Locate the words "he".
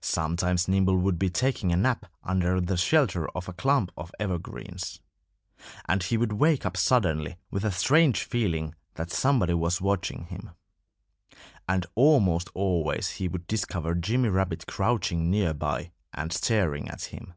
6.02-6.16, 13.10-13.28